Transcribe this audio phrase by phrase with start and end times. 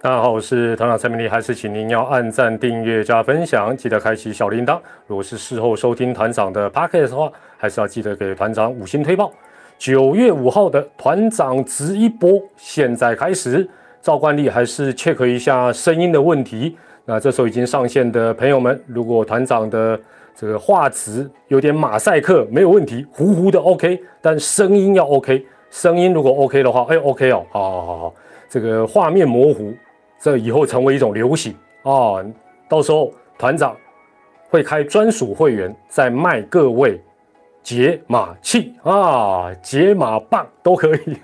[0.00, 4.78] 大家好，我是团长蔡明利，还是请您要按赞、订阅、加分享，记得开启小铃铛。
[5.08, 9.32] 如果是事后收听团长的 podcast 的话，还是要记得给团长五星推报。
[9.76, 13.68] 九月五号的团长直一波，现在开始。
[14.00, 16.78] 照惯例，还是 check 一下声音的问题。
[17.04, 19.98] 那这时候已经上线的朋友们，如果团长的
[20.32, 25.44] 这个画质有点马赛克，没有问题，糊糊的 OK，但声音要 OK。
[25.70, 28.14] 声音如果 OK 的话，哎，OK 哦，好好好好，
[28.48, 29.74] 这个画面模糊。
[30.20, 32.24] 这以后成为一种流行啊！
[32.68, 33.76] 到时候团长
[34.50, 37.00] 会开专属会员，在卖各位
[37.62, 41.16] 解码器啊、解码棒都可以。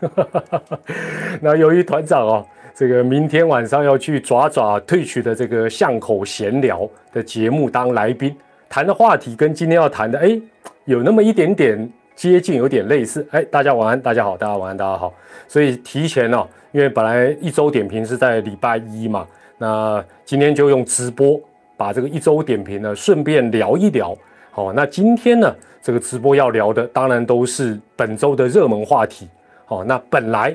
[1.42, 8.36] 那由于团长哦，这个明天晚上要去爪爪退取的这个巷口闲聊的节目当来宾，
[8.68, 10.40] 谈的话题跟今天要谈的哎，
[10.84, 13.26] 有那么一点点接近，有点类似。
[13.32, 15.12] 哎，大家晚安，大家好，大家晚安，大家好。
[15.48, 16.46] 所以提前呢。
[16.74, 19.24] 因为本来一周点评是在礼拜一嘛，
[19.58, 21.40] 那今天就用直播
[21.76, 24.12] 把这个一周点评呢顺便聊一聊。
[24.50, 29.28] 好，那今天呢这个直播要聊的当然都是本周的热门话题。
[29.66, 30.52] 好，那本来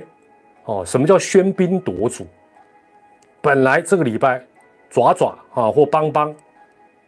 [0.66, 2.28] 哦，什么叫喧宾夺主？
[3.40, 4.44] 本来这个礼拜
[4.90, 6.36] 爪爪啊或邦邦，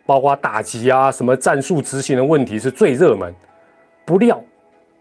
[0.06, 3.36] 包括打击啊什么战术执行的问题是最热门，
[4.06, 4.42] 不料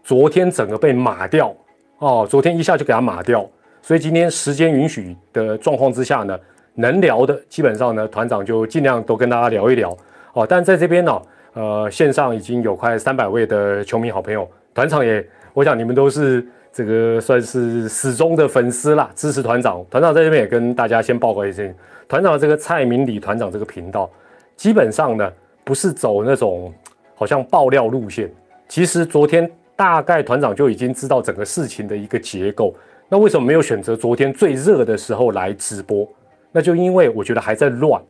[0.03, 1.55] 昨天整个被码掉
[1.99, 3.49] 哦，昨天一下就给他码掉。
[3.81, 6.39] 所以今天时间允许的状况之下呢，
[6.75, 9.95] 能聊的基本上呢，团长就尽量都跟大家聊一聊
[10.33, 10.45] 哦。
[10.47, 11.21] 但在这边呢，
[11.53, 19.83] 呃，线上已经有快三百位的球迷好朋友，团长也，我想你们都是这个算是始终的粉丝啦，支持团长。
[19.89, 21.73] 团长在这边也跟大家先报告一声，
[22.07, 24.09] 团长这个蔡明礼团长这个频道，
[24.55, 25.29] 基本上呢
[25.63, 26.71] 不是走那种
[27.15, 28.31] 好像爆料路线。
[28.69, 32.73] 其实昨天大概团长就已经知道整个事情的一个结构。
[33.13, 36.07] 那为什么没有选择昨天最热的时候来直播？
[36.49, 38.01] 那就因为我觉得还在乱，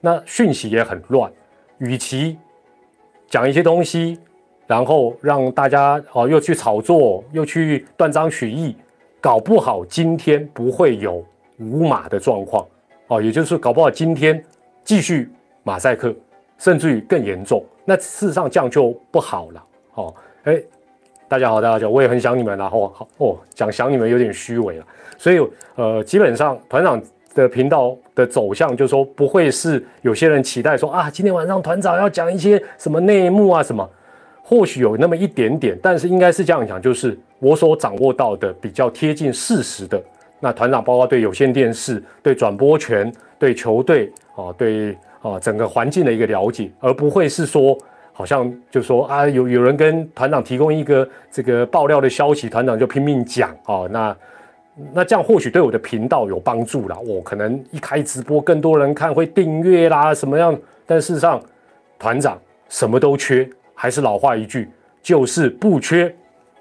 [0.00, 1.32] 那讯息也很乱。
[1.78, 2.36] 与其
[3.28, 4.18] 讲一些东西，
[4.66, 8.74] 然后让大家哦又去炒作，又去断章取义，
[9.20, 11.24] 搞不好今天不会有
[11.60, 12.66] 无码的状况
[13.06, 14.44] 哦，也就是搞不好今天
[14.82, 15.30] 继续
[15.62, 16.12] 马赛克，
[16.58, 17.64] 甚至于更严重。
[17.84, 19.64] 那事实上这样就不好了
[19.94, 20.60] 哦，哎。
[21.30, 22.70] 大家好，大家好，我也很想你们啦。
[22.72, 24.86] 哦，好哦，讲想你们有点虚伪了。
[25.18, 25.38] 所以，
[25.74, 26.98] 呃，基本上团长
[27.34, 33.86] 的频道的走向，就是说不会是有些人期待说啊，今天晚上团长要讲一些什么内幕啊什么，
[34.42, 40.02] 或许有那么一点点，但是应该是这样讲，就是我所掌握到的比较贴近事实的。
[40.40, 47.76] 那团长包括对有线电视、对转播权、对球队啊、对啊整个环境的一个了解，而不会是说。
[48.18, 53.88] 好像就说啊，有有人跟团长提供一个这个爆料的消息，团长就拼命讲哦。
[53.92, 54.16] 那
[54.92, 60.52] 那这样或许对我的频道有帮助了，我可能一开直播更多人看，会订阅啦什么样？
[60.84, 61.40] 但事实上，
[61.96, 62.36] 团长
[62.68, 64.68] 什么都缺，还是老话一句，
[65.00, 66.12] 就是不缺。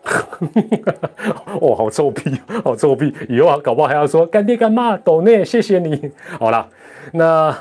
[1.60, 3.12] 哦，好臭屁，好臭屁！
[3.28, 6.12] 以后啊搞不好还要说干爹干妈抖内，谢谢你。
[6.38, 6.70] 好了，
[7.12, 7.58] 那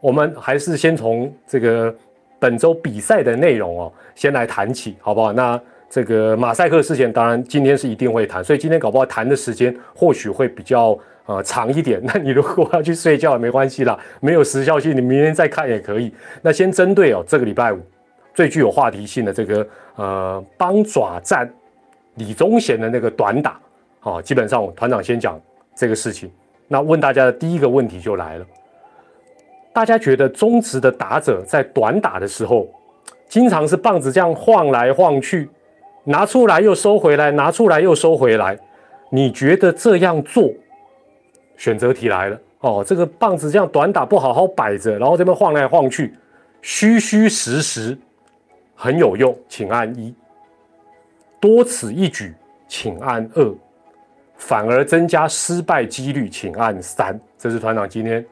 [0.00, 1.92] 我们还是先从这个。
[2.40, 5.32] 本周比赛的内容哦，先来谈起，好不好？
[5.32, 12.00] 那这个马赛克事件，当然今天是一定会谈，所以今天搞不好谈的时间或许会比较呃长一点。
[12.02, 16.12] 那你如果要去睡觉也没关系啦，没有时效性，你明天再看也可以。
[16.40, 17.78] 那先针对哦这个礼拜五
[18.32, 21.52] 最具有话题性的这个呃帮爪战
[22.14, 23.60] 李宗贤的那个短打，
[23.98, 25.38] 好，基本上我团长先讲
[25.74, 26.30] 这个事情。
[26.68, 28.46] 那问大家的第一个问题就来了。
[29.72, 32.68] 大家觉得中职的打者在短打的时候，
[33.28, 35.48] 经常是棒子这样晃来晃去，
[36.04, 38.58] 拿出来又收回来，拿出来又收回来。
[39.10, 40.50] 你觉得这样做？
[41.56, 46.14] 选择题来了哦，这个棒子这样短打不好好摆着，然后这边晃来晃去，
[46.62, 47.96] 虚虚实实，
[48.74, 50.12] 很有用，请按一；
[51.38, 52.34] 多此一举，
[52.66, 53.54] 请按二；
[54.36, 57.18] 反而增加失败几率，请按三。
[57.38, 58.24] 这是团长今天。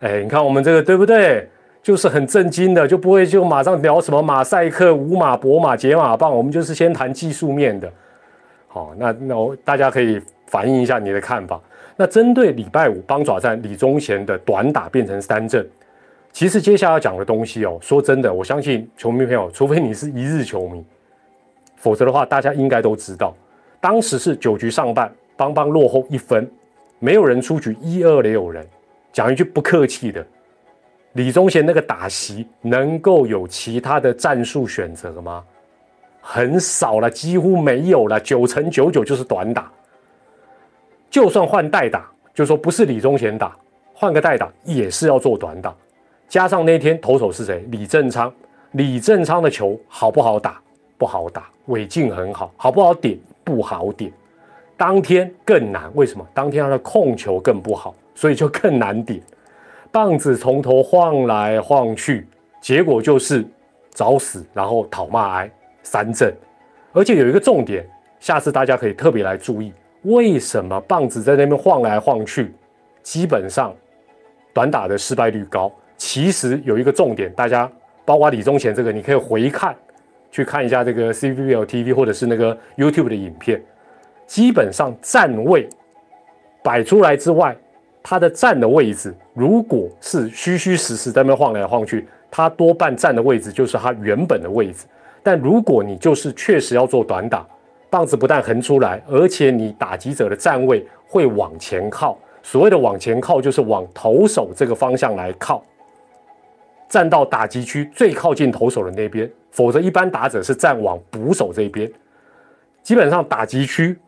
[0.00, 1.48] 哎，你看我们这个对不对？
[1.82, 7.90] 就是很震惊的，就不会就马上聊什么马赛克、无马、博马、解马棒，我们就是先谈技术面的。
[8.68, 11.58] 好，那那我大家可以反映一下你的看法。
[11.96, 15.66] 那针对礼拜五帮爪战李宗贤的短打变成三振，
[16.32, 20.84] 其实接下来要讲的东西哦，说真的，我相信球迷朋友，除非你是一日球迷，
[21.76, 23.34] 否则的话，大家应该都知道，
[23.80, 26.46] 当时是九局上半，邦邦落后一分，
[26.98, 28.66] 没有人出局，一二垒人。
[29.12, 30.24] 讲一句不客气的，
[31.14, 35.44] 李宗贤那个打席能够有其他的战术选择吗？
[36.20, 39.70] 很少了，几乎没有了，九成九九就是短打。
[41.08, 43.56] 就算换代打，就说不是李宗贤打，
[43.92, 45.74] 换个代打也是要做短打。
[46.28, 47.66] 加上那天投手是谁？
[47.70, 48.32] 李正昌。
[48.72, 50.60] 李正昌的球好不好打？
[50.96, 51.50] 不好打。
[51.66, 53.18] 尾劲很好，好不好点？
[53.42, 54.12] 不好点。
[54.76, 56.24] 当天更难，为什么？
[56.32, 59.20] 当天他的控球更不好，所以就更难点。
[59.92, 62.26] 棒子从头晃来晃去，
[62.60, 63.44] 结果就是
[63.90, 65.50] 找死，然后讨骂挨
[65.82, 66.32] 三振。
[66.92, 67.84] 而且有一个重点，
[68.20, 69.72] 下次大家可以特别来注意，
[70.02, 72.54] 为什么棒子在那边晃来晃去，
[73.02, 73.74] 基本上
[74.52, 75.72] 短打的失败率高？
[75.96, 77.70] 其实有一个重点，大家
[78.04, 79.74] 包括李宗贤这个，你可以回看，
[80.30, 83.60] 去看一下这个 C V L T V 或者是那个 YouTube 的影片，
[84.26, 85.68] 基本上站位
[86.62, 87.56] 摆出来之外。
[88.02, 94.86] 他的站的位置，如果是虚虚实实在那晃来晃去，他多半站的位置就是他原本的位置。
[95.22, 97.46] 但如果你就是确实要做短打，
[97.90, 102.18] 棒子不但横出来，而且你打击者的站位会往前靠。
[102.42, 105.62] 所谓的往前靠，就是往投手这个方向来靠，
[106.88, 109.30] 站到打击区最靠近投手的那边。
[109.50, 111.90] 否则，一般打者是站往捕手这边。
[112.82, 113.98] 基本上打击区。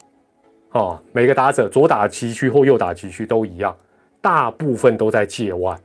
[0.73, 3.77] 哦，每个打者左打击区或右打击区都一样，
[4.21, 5.77] 大部分都在界外，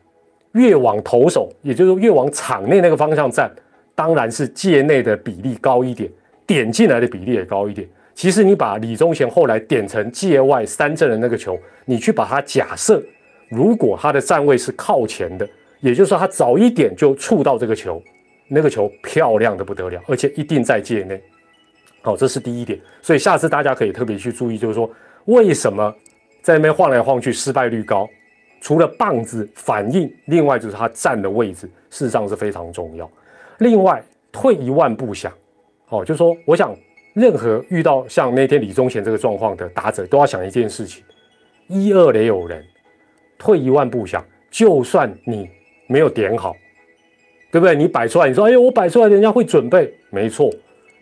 [0.54, 3.52] 越往投手，也就是越往场内那个方向站，
[3.94, 6.10] 当然是界内的比例高一点，
[6.46, 7.88] 点进来的比例也高一点。
[8.16, 13.04] 其实你把李宗贤后来点成界外三振的那个球，你去把它假设，
[13.50, 15.48] 如果他的站位是靠前的，
[15.82, 18.02] 也就是说他早一点就触到这个球，
[18.48, 21.22] 那个球漂亮的不得了，而且一定在界内。
[22.08, 24.90] 好，这是第一点，所以下次大家可以特别去注意，就是说
[25.26, 25.94] 为什么
[26.42, 28.08] 在那边晃来晃去失败率高？
[28.62, 33.12] 除了棒子反应，另外就是他站的位置，事实上是非常重要。
[33.58, 34.02] 另外，
[34.32, 35.34] 退一万步想，
[35.90, 36.74] 哦，就说，我想
[37.14, 41.04] 任何遇到像那天李宗贤这个状况的打者，都要想一件事情：
[41.68, 42.64] 一二垒有人。
[43.38, 45.50] 退一万步想，就算你
[45.88, 46.56] 没有点好，
[47.52, 47.76] 对不对？
[47.76, 50.50] 你摆出来，你说，哎呦，我摆出来，人家会准备，没错。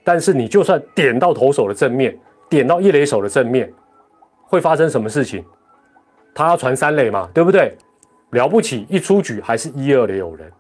[0.06, 2.18] 但是你就算点到投手的正面，
[2.48, 3.70] 点到一垒手的正面，
[4.44, 5.44] 会发生什么事情？
[6.34, 7.76] 他要传三垒嘛，对不对？
[8.32, 10.52] 了不起，一出局还是一二垒有人。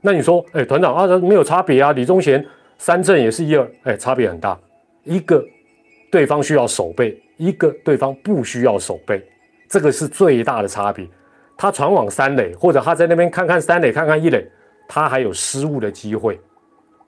[0.00, 1.92] 那你说，哎，团长啊，没有差别啊。
[1.92, 2.44] 李宗贤
[2.76, 4.58] 三振也是一二，哎，差别很大。
[5.04, 5.44] 一个
[6.10, 9.24] 对方需要守备，一个对方不需要守备，
[9.68, 11.08] 这个是最大的差别。
[11.56, 14.44] 他传往三垒，或者他在那边看看三垒，看看一垒，
[14.88, 16.40] 他还有失误的机会。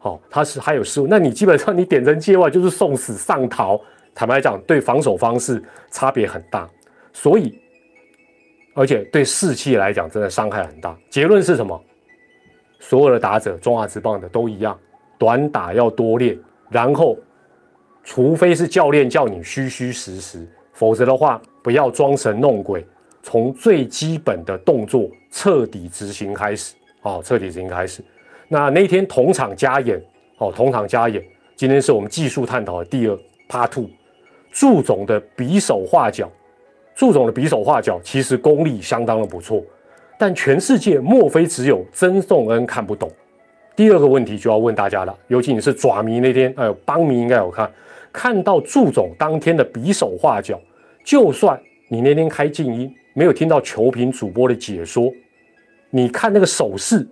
[0.04, 3.80] 哦，他是还有失误，那你基本上你点成界外就是送死上逃。
[4.14, 5.60] 坦白讲，对防守方式
[5.90, 6.68] 差别很大，
[7.12, 7.58] 所以
[8.74, 10.96] 而且对士气来讲真的伤害很大。
[11.10, 11.82] 结论是什么？
[12.78, 14.78] 所有的打者，中华职棒的都一样，
[15.18, 17.18] 短打要多练，然后
[18.04, 22.86] 除非是教练叫你虚虚实实，否则的话不要装神弄鬼，
[23.22, 26.74] 从最基本的动作彻底执行开始。
[27.02, 28.04] 哦，彻底执行开始。
[28.54, 30.00] 那那天同场加演，
[30.38, 31.20] 哦，同场加演。
[31.56, 33.18] 今天是我们技术探讨的第二
[33.48, 33.90] part two，
[34.52, 36.30] 祝总的比手画脚，
[36.94, 39.60] 祝总的比手画脚其实功力相当的不错，
[40.16, 43.10] 但全世界莫非只有曾颂恩看不懂？
[43.74, 47.68] 第二个问题就要问大家了，尤其你是爪迷那天，哎，邦迷应该有看，
[48.12, 50.60] 看到祝总当天的比手画脚，
[51.04, 55.12] 就算你那天开静音，没有听到球评主播的解说，
[55.90, 57.04] 你看那个手势。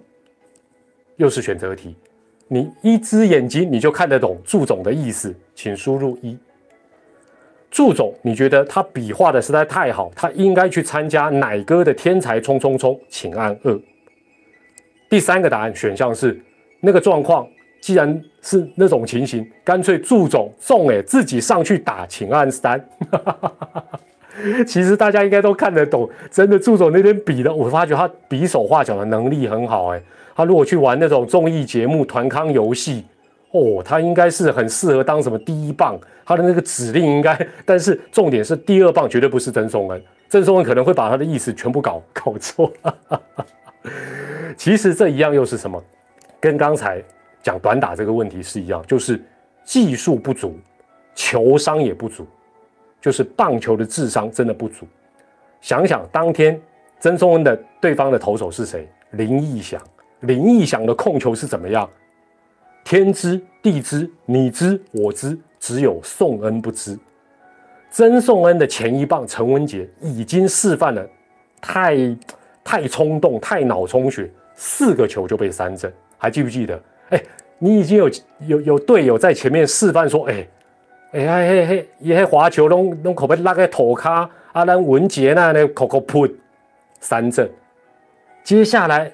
[1.17, 1.95] 又是选择题，
[2.49, 6.37] 你一只眼睛你就看得懂祝总的意思，请输入一。
[7.71, 13.81] 祝总，你觉得他比划的实在太好，他应该去参加奶哥的天才冲冲冲，请按二。
[15.09, 16.39] 第三个答案选项是
[16.81, 17.47] 那个状况，
[17.81, 22.83] 既然是那种情形，干脆祝总送哎自己上去打，请按三。
[24.67, 30.03] 其实大家应该都看得懂，真的祝总那边比的，我发觉他比手画脚的能力很好哎。
[30.35, 33.05] 他如果去玩那种综艺节目、团康游戏，
[33.51, 37.39] 哦，他应该是很适合当什么第一棒，他的那个指令应该。
[37.65, 42.73] 但是重点是第二棒绝对不是曾颂恩，曾颂恩可能会把他的意思全部搞搞错。
[44.57, 45.83] 其实这一样又是什么？
[46.41, 47.03] 跟刚才
[47.43, 49.23] 讲短打这个问题是一样，就是
[49.65, 50.59] 技术不足，
[51.15, 52.27] 球商也不足，
[53.01, 54.87] 就是棒球的智商真的不足。
[55.61, 56.61] 想想当天
[57.01, 58.89] 曾颂恩的对方的投手是谁？
[59.11, 59.81] 林义祥。
[60.23, 61.89] 林义祥的控球是怎么样？
[62.85, 66.99] 天知地知，你知我知，只有宋恩不知。
[67.91, 71.07] 曾宋恩的前一棒陈文杰已经示范了，
[71.61, 71.97] 太
[72.65, 76.83] 太冲动，太脑充血，四个球就被三振，还记不记得？
[77.11, 77.23] 哎，
[77.59, 78.11] 你已经有
[78.47, 80.49] 有有队友在前面示范说，哎
[81.13, 84.29] 哎嘿嘿嘿，一嘿滑球弄弄可不可以拉个头卡？
[84.53, 86.33] 啊，咱文杰那那口口噗
[86.99, 87.49] 三振，
[88.43, 89.13] 接下来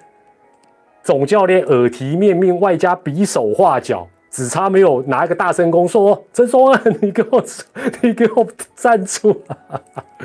[1.09, 7.43] 总教练耳提面命，外加比手画脚，只差没有拿一个大声功说：“曾松恩， 你给我，
[8.03, 8.47] 你给我
[8.77, 9.43] 站住！”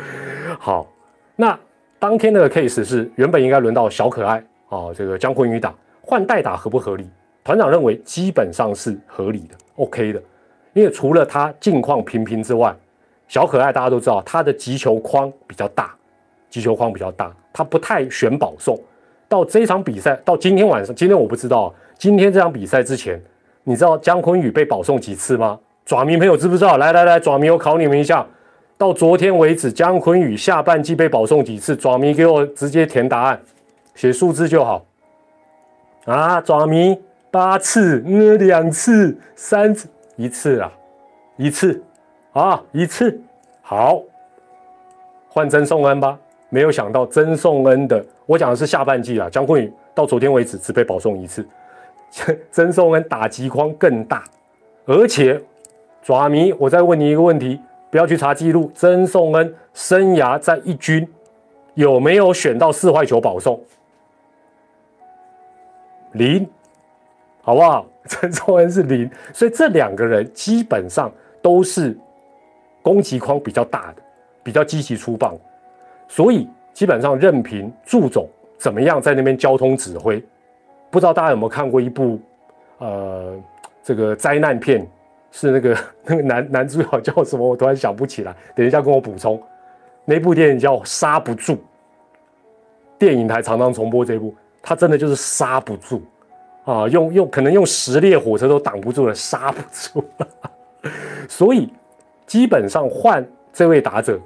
[0.59, 0.85] 好，
[1.37, 1.57] 那
[1.99, 7.09] 当天的 case 是原本应该轮到小可爱啊，这个姜昆宇打换代打合不合理？
[7.45, 10.21] 团长认为基本上是合理的，OK 的，
[10.73, 12.75] 因为除了他近况平平之外，
[13.29, 15.95] 小可爱大家都知道他的击球框比较大，
[16.49, 18.77] 击球框比较大，他不太选保送。
[19.33, 23.19] 到这场比赛到今天晚上，今天我不知道，今天这场比赛之前，
[23.63, 25.59] 你知道姜昆宇被保送几次吗？
[25.87, 26.77] 爪迷朋友知不知道？
[26.77, 28.23] 来来来，爪迷我考你们一下，
[28.77, 31.75] 到昨天为止，姜昆宇下半季被保送几次？
[31.75, 33.41] 爪迷给我直接填答案，
[33.95, 34.85] 写数字就好。
[36.05, 36.95] 啊，爪迷。
[37.31, 40.71] 八次，呃，两次，三次，一次啊，
[41.37, 41.83] 一次，
[42.33, 43.19] 啊，一次，
[43.63, 43.99] 好，
[45.27, 46.15] 换曾颂恩吧。
[46.49, 49.29] 没有想到曾颂恩的，我讲的是下半季啊。
[49.29, 51.47] 姜昆宇到昨天为止只被保送一次，
[52.51, 54.23] 曾颂恩打击框更大，
[54.85, 55.41] 而且
[56.01, 58.71] 爪迷，我再问你一个问题，不要去查记录。
[58.73, 61.07] 曾颂恩生涯在一军
[61.73, 63.59] 有没有选到四坏球保送？
[66.13, 66.47] 零。
[67.45, 67.85] 好不好？
[68.07, 71.11] 曾颂恩是零，所以这两个人基本上
[71.41, 71.97] 都是
[72.81, 74.01] 攻击框比较大的，
[74.41, 75.35] 比较积极出棒，
[76.07, 78.27] 所以基本上任凭祝总
[78.57, 80.23] 怎么样在那边交通指挥。
[80.89, 82.19] 不知道大家有没有看过一部
[82.79, 83.33] 呃
[83.83, 84.85] 这个灾难片？
[85.31, 87.47] 是那个 那个男男主角叫什么？
[87.47, 89.41] 我突然想不起来，等一下跟我补充。
[90.05, 91.53] 那部电影叫《刹不住》，
[92.99, 96.03] 电影台常常重播这部，他真的就是刹不住。
[96.65, 100.03] 啊，用用可能用十列火车都挡不住了， 刹不住，
[101.27, 101.67] 所以
[102.27, 104.19] 基本上换这位打者，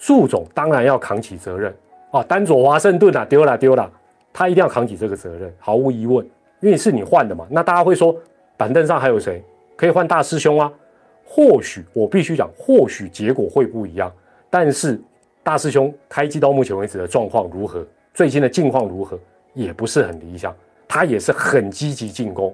[0.00, 1.72] 祝总当然要扛起责任
[2.10, 2.22] 啊。
[2.22, 3.88] 丹佐华盛顿啊，丢了丢了，
[4.32, 6.26] 他一定要扛起这个责任，毫无疑问，
[6.60, 7.46] 因为是你换的嘛。
[7.50, 8.16] 那大家会说，
[8.56, 9.44] 板凳上还有谁
[9.76, 10.72] 可以换大师兄啊？
[11.24, 14.10] 或许我必须讲，或许结果会不一样，
[14.48, 15.00] 但是
[15.42, 17.86] 大师兄开机到目前为止的状况如何？
[18.14, 19.18] 最近的境况如何？
[19.52, 20.54] 也不是很理想。
[20.88, 22.52] 他也是很积极进攻，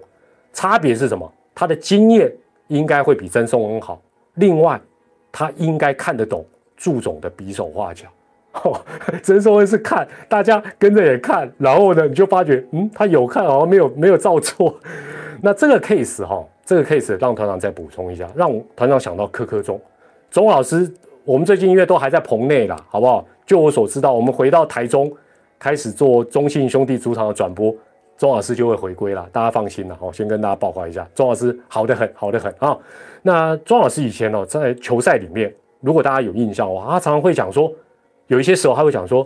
[0.52, 1.32] 差别是什么？
[1.54, 2.30] 他的经验
[2.66, 3.98] 应该会比曾松恩好。
[4.34, 4.78] 另外，
[5.32, 6.44] 他应该看得懂
[6.76, 8.06] 祝总的比手画脚。
[9.22, 14.74] 曾松恩是看，大家跟着也看，然后呢，你就发觉，嗯，他有看，好像没有没有照做。
[15.42, 19.78] 那这个 case 哈，这个 case 让团长再补充一下，让团长想到科科中，
[20.30, 20.90] 钟老师，
[21.24, 23.26] 我们最近因为都还在棚内啦，好不好？
[23.44, 25.12] 就我所知道，我们回到台中
[25.58, 27.74] 开始做中信兄弟主场的转播。
[28.16, 29.98] 钟老师就会回归了，大家放心了。
[30.00, 32.76] 我先跟大家报告一下，钟老师好的很，好的很啊。
[33.20, 35.54] 那钟老师以前哦，在球赛里面，
[35.86, 37.72] 如果大家有印象话，他常常会讲说，
[38.26, 39.24] 有一些时候他会讲说，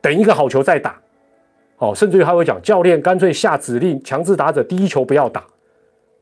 [0.00, 0.96] 等一个好球再打，
[1.78, 5.44] 哦，甚至于他会讲，教练干脆下指令，强制打者第一球不要打。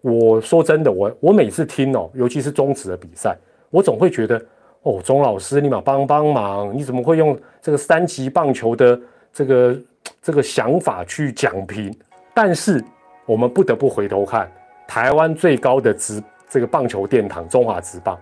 [0.01, 3.37] 我说真的，我我每次听哦，尤其是中职的比赛，
[3.69, 4.43] 我总会觉得，
[4.83, 8.99] 哦，钟老师你嘛帮帮忙，你怎么会用这个三级棒球的
[9.33, 9.77] 这个？
[10.23, 11.95] 这个想法去讲评，
[12.33, 12.83] 但是
[13.27, 14.51] 我们不得不回头看
[14.87, 18.19] 台湾最高的职这个棒球殿堂中华职棒，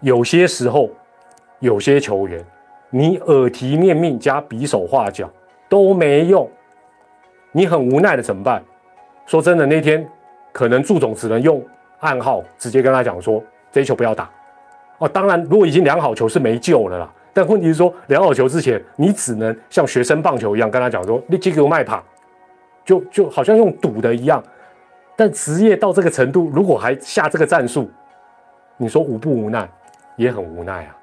[0.00, 0.90] 有些时候
[1.58, 2.44] 有些球员，
[2.90, 5.28] 你耳提面命加比手画脚
[5.68, 6.48] 都没用，
[7.52, 8.62] 你很无奈的怎么办？
[9.26, 10.08] 说真的，那天
[10.52, 11.62] 可能祝总只能用
[12.00, 14.30] 暗号直接跟他讲说，这球不要打。
[14.98, 17.12] 哦，当然如果已经量好球是没救了啦。
[17.34, 22.02] 但问题是说，量好球之前，你只能像学生棒球一样跟他讲说：“你这个卖跑，
[22.84, 24.42] 就就好像用赌的一样。”
[25.14, 27.88] 但职业到这个程度，如果还下这个战术，
[28.76, 29.68] 你说无不无奈，
[30.18, 30.96] 也很无奈啊！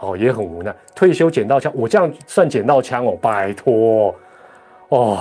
[0.00, 0.74] 哦，也很无奈。
[0.94, 3.16] 退休捡到枪，我这样算捡到枪哦？
[3.18, 4.14] 拜托
[4.90, 5.18] 哦，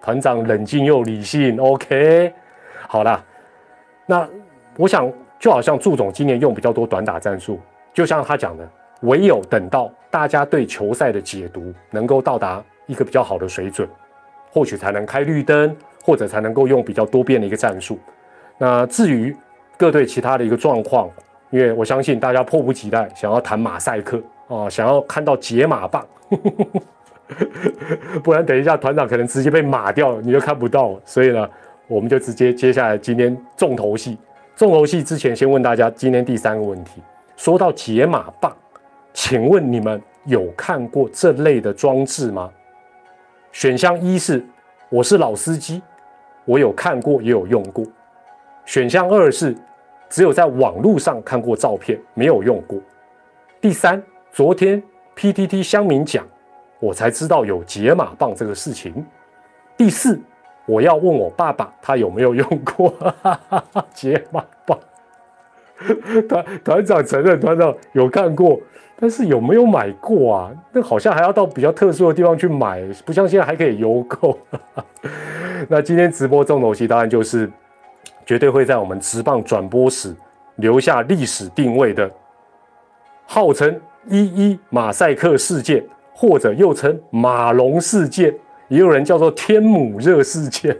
[0.00, 2.32] 团长冷静又理性，OK，
[2.88, 3.24] 好了。
[4.04, 4.28] 那
[4.76, 7.60] 我想，就好像祝总今年用比较多短打战术，
[7.94, 8.68] 就像他讲的。
[9.02, 13.86] 唯有等到大家对球赛的解读能够到达一个比较好的水准，
[14.50, 17.98] 或许才能开绿灯，或者才能够用比较多变的一个战术。
[18.56, 19.36] 那至于
[19.76, 21.10] 各队其他的一个状况，
[21.50, 26.06] 因为我相信大家迫不及待想要谈马赛克啊，想要看到解码棒，
[28.22, 30.98] 不然等一下团长可能直接被码掉了，你就看不到。
[31.04, 31.48] 所以呢，
[31.86, 34.18] 我们就直接接下来今天重头戏。
[34.56, 37.02] 重头戏之前，先问大家今天第三个问题，
[37.36, 38.54] 说到解码棒。
[39.12, 42.50] 请问你们有看过这类的装置吗？
[43.52, 44.44] 选项一是
[44.90, 45.80] 我是老司机，
[46.44, 47.84] 我有看过也有用过。
[48.66, 49.56] 选项二是
[50.08, 52.78] 只有在网络上看过照片，没有用过。
[53.60, 54.82] 第三，昨天
[55.16, 56.24] PTT 乡民讲，
[56.78, 59.04] 我才知道有解码棒这个事情。
[59.76, 60.20] 第四，
[60.66, 62.94] 我要问我爸爸他有没有用过
[63.92, 64.78] 解码棒。
[66.28, 68.58] 团团长承认团长有看过，
[68.98, 70.50] 但是有没有买过啊？
[70.72, 74.38] 那好像还要到比较特殊的地方去买，不像现在还可以邮购。
[75.68, 77.50] 那今天直播重头戏当然就是
[78.26, 80.14] 绝对会在我们直棒转播史
[80.56, 82.10] 留下历史定位的，
[83.24, 88.34] 号称一一马赛克事件，或者又称马龙事件，
[88.68, 90.76] 也有人叫做天母热事件。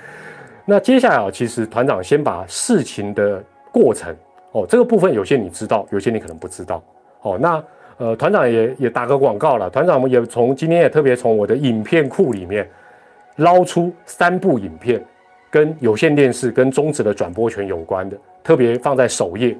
[0.66, 3.42] 那接下来啊，其实团长先把事情的
[3.72, 4.14] 过程。
[4.52, 6.82] 哦，这个部分有些你知道，有些你可能不知道。
[7.22, 7.62] 哦，那
[7.98, 9.70] 呃，团长也也打个广告了。
[9.70, 12.68] 团长也从今天也特别从我的影片库里面
[13.36, 15.04] 捞出三部影片，
[15.50, 19.56] 跟有线电视跟中职的转播权有关的，特别放在首页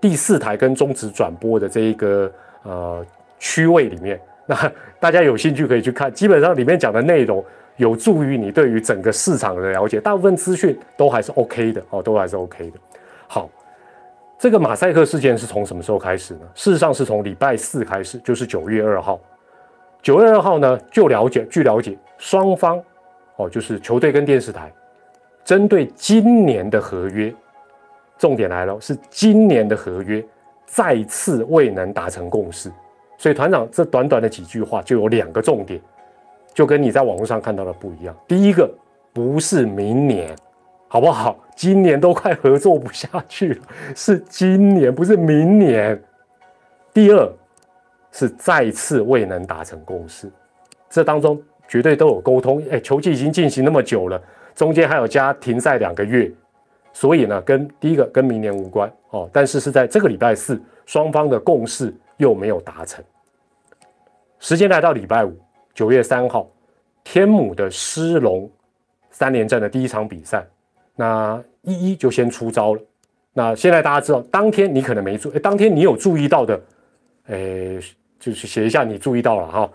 [0.00, 2.32] 第四台跟中职转播的这一个
[2.62, 3.06] 呃
[3.38, 4.18] 区位里面。
[4.46, 7.44] 那大家有兴趣可以去看，基本上里面讲的内容
[7.76, 12.78] 有助于你对于整个市场的了解，大部分资讯都还是 OK 的哦，都还是 OK 的。
[13.26, 13.50] 好。
[14.36, 16.40] 这个马赛克事件是从什么时候开始呢？
[16.54, 19.18] 事实上是从礼拜四开始，就是九月二号。
[20.02, 22.82] 九月二号呢，就了解，据了解，双方
[23.36, 24.70] 哦，就是球队跟电视台，
[25.44, 27.32] 针对今年的合约，
[28.18, 30.24] 重点来了，是今年的合约
[30.66, 32.72] 再次未能达成共识。
[33.18, 35.80] 所以团长这短短的几句话就有两个重点，
[36.52, 38.16] 就跟你在网络上看到的不一样。
[38.26, 38.68] 第一个，
[39.12, 40.34] 不是明年。
[40.86, 41.36] 好不好？
[41.56, 43.62] 今年都快合作不下去了，
[43.96, 46.00] 是今年，不是明年。
[46.92, 47.28] 第二
[48.12, 50.30] 是再次未能达成共识，
[50.88, 52.62] 这当中绝对都有沟通。
[52.70, 54.22] 哎，球季已经进行那么久了，
[54.54, 56.30] 中间还有加停赛两个月，
[56.92, 59.28] 所以呢，跟第一个跟明年无关哦。
[59.32, 63.04] 但是是在这个礼拜四，双方的共识又没有达成。
[64.38, 65.36] 时间来到礼拜五，
[65.74, 66.48] 九月三号，
[67.02, 68.50] 天母的狮龙
[69.10, 70.46] 三连战的第一场比赛。
[70.94, 72.80] 那一一就先出招了。
[73.32, 76.60] 那现在大家知道，当天你可能没注，哎，当天你有注意到的，
[77.26, 77.80] 哎，
[78.20, 79.70] 就是写一下你注意到了哈。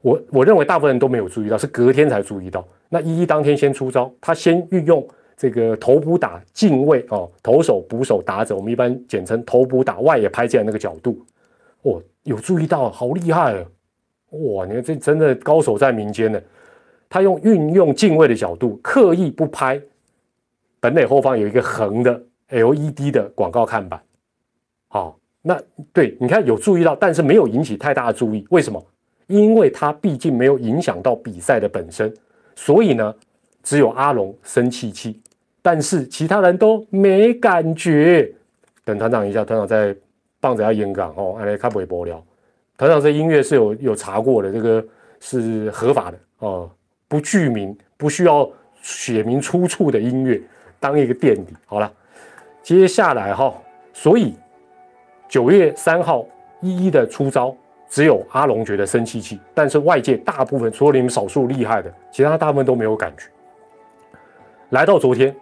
[0.00, 2.66] 我我认为大部分人都没有注意到，是隔天才注意到。
[2.88, 5.06] 那一一当天先出招，他先运用
[5.36, 11.24] 这个头部打近位哦，投手、捕手、打者，我们一般简称头部打外野拍进来那个角度，
[11.82, 13.64] 哦，有注意到，好厉害啊！
[14.30, 16.40] 哇，你看这真的高手在民间呢。
[17.10, 19.80] 他用运用近位的角度，刻意不拍。
[20.80, 24.00] 本垒后方有一个横的 LED 的广告看板，
[24.88, 25.60] 好，那
[25.92, 28.80] 对，你看有注意到，但是没有引起太大的注意，为什么？
[29.28, 32.12] 因为他毕竟没有影响到比赛的本身，
[32.56, 33.14] 所以呢，
[33.62, 35.20] 只有阿龙生气气，
[35.62, 38.30] 但是其他人都没感觉。
[38.84, 39.94] 等团长一下，团长在
[40.40, 42.22] 棒子要演讲哦，来看微博聊。
[42.76, 44.84] 团长这音乐是有有查过的，这个
[45.20, 46.70] 是合法的哦，
[47.06, 48.48] 不具名，不需要
[48.80, 50.40] 写明出处的音乐。
[50.80, 51.92] 当一个垫底好了，
[52.62, 53.52] 接下来哈，
[53.92, 54.34] 所以
[55.28, 56.24] 九月三号
[56.62, 57.54] 一一的出招，
[57.88, 63.28] 只有阿龙觉得生气气，但是外界大部分除了你们少数厉害的，其他大部分都没有感觉。
[64.70, 65.34] 来到昨天，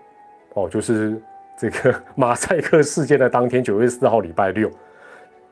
[0.54, 1.20] 哦，就是
[1.58, 4.70] 这个 马赛克事件的当天，九月四号礼拜六，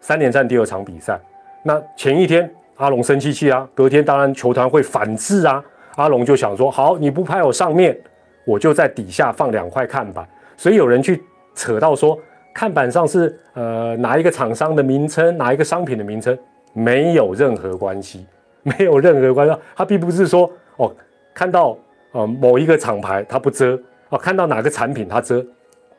[0.01, 1.21] 三连战第二场比赛。
[1.63, 5.65] 那前一天阿龙生气气啊，隔天当然球团会反制啊，
[5.97, 7.99] 阿龙就想说，好，你不拍我上面。
[8.47, 12.21] 我就在底下放两块看板，所以有人去扯到说，
[12.53, 16.39] 看板上是呃哪一个厂商的名称，哪一个商品的名称，
[16.75, 18.27] 没有任何关系，
[18.63, 19.57] 没有任何关系。
[19.75, 20.95] 他并不是说哦，
[21.33, 21.79] 看到
[22.13, 25.43] 呃某一个厂牌他不遮哦，看到哪个产品他遮，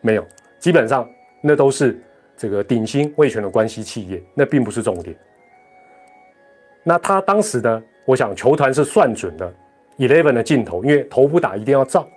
[0.01, 0.23] 没有，
[0.59, 1.09] 基本上
[1.41, 1.99] 那都是
[2.37, 5.15] 这个鼎新味全的关系企业，那并不是重点。
[6.83, 9.51] 那他当时呢，我想球团是算准的
[9.97, 12.07] Eleven 的镜头，因为头部打一定要照。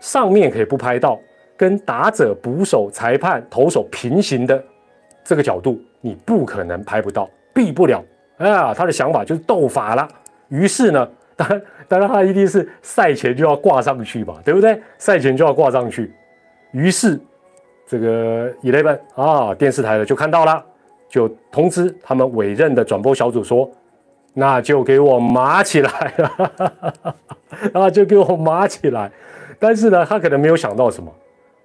[0.00, 1.18] 上面可以不拍到，
[1.56, 4.62] 跟打者、捕手、裁判、投手平行的
[5.24, 8.04] 这个角度，你不可能拍不到，避不了。
[8.38, 10.08] 哎呀，他的想法就是斗法了。
[10.48, 14.80] 于是呢， 当然，当然他一定是赛前就要挂上去吧，对不对？
[14.98, 16.12] 赛前就要挂上去。
[16.72, 17.20] 于是
[17.86, 20.64] 这个 Eleven 啊，电视台的就看到了，
[21.08, 23.70] 就通知他们委任的转播小组说
[24.34, 26.52] ：“那就给我码起来了，
[27.74, 29.10] 啊，就给我码起来。”
[29.60, 31.12] 但是呢，他可能没有想到什么，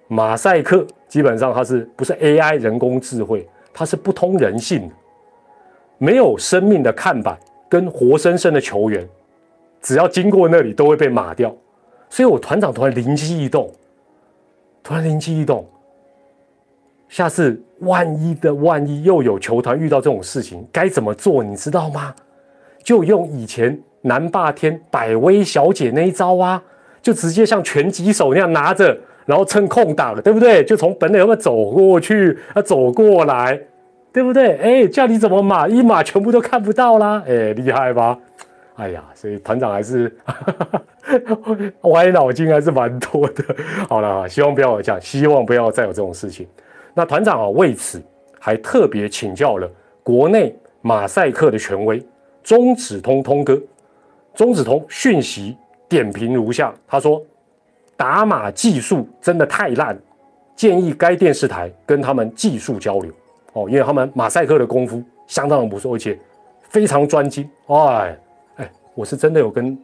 [0.06, 4.90] 马赛克基本上它是不是 AI 人工智慧，它是不通人性，
[5.98, 9.06] 没有生命的看板跟活生生的球员，
[9.82, 11.54] 只要经过那里都会被码掉。
[12.08, 13.70] 所以我团长突然灵机一动，
[14.82, 15.66] 突然灵机一动，
[17.08, 22.14] 下次万一的万一又有球团遇到这种事情该怎么做，你知道吗？
[22.82, 26.62] 就用以前南霸天百威小姐那一招啊。
[27.00, 30.64] 就直接像拳击手那样拿着，然后趁空档，对不对？
[30.64, 33.58] 就从本垒后面走过去，啊，走过来，
[34.18, 34.56] 对不对？
[34.56, 38.18] 哎，叫你怎么码一码全部都看不到啦，哎，厉害吧？
[38.74, 40.34] 哎呀，所以团长还是哈
[41.24, 41.48] 哈
[41.90, 43.44] 歪脑筋还是蛮多的。
[43.88, 46.48] 好了，希望不要有这样，希望不要再有这种事情。
[46.94, 48.02] 那团长啊，为此
[48.40, 49.70] 还特别请教了
[50.02, 52.04] 国内马赛克的权威
[52.42, 53.56] 中指通通哥，
[54.34, 55.56] 中指通讯息。
[55.88, 57.24] 点评如下：他说，
[57.96, 59.96] 打码技术真的太烂，
[60.56, 63.12] 建议该电视台跟他们技术交流
[63.58, 66.18] 哦，因为他们马赛克的功夫相当的不错，而且
[66.68, 67.48] 非常专精。
[67.66, 68.16] 哎
[68.56, 69.76] 哎，我是真的有跟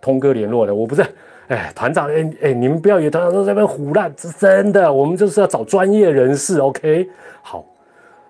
[0.00, 1.02] 通哥联络的，我不是
[1.48, 6.58] 哎团长哎哎，你们不要以为团长都在那边胡乱，是真的，我们就是要找专业人士。
[6.58, 7.08] OK，
[7.42, 7.64] 好，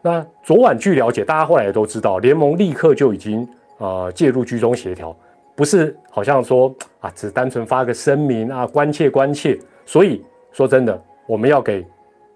[0.02, 5.16] 那昨晚据了解，大家后来也都知道，联盟立刻就已经呃介入居中协调。
[5.56, 9.58] 不是好像说啊，只单纯发个声明啊，关切关切。
[9.86, 11.86] 所以说真的，我们要给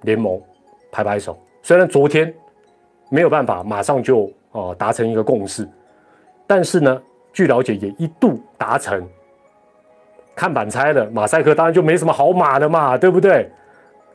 [0.03, 0.40] 联盟
[0.92, 1.37] 拍拍手。
[1.62, 2.33] 虽然昨天
[3.09, 5.68] 没有办法马上就哦达成一个共识，
[6.47, 7.01] 但是呢，
[7.33, 9.07] 据了解也一度达成。
[10.35, 13.51] 看板拆了，马赛克当然就没什么好码的嘛，对不对？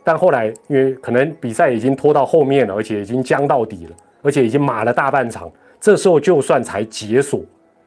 [0.06, 7.41] 但后来因为可能比赛已经拖到后面了，而且已经僵到底了，而且已经码了大半场，这时候就算才解锁。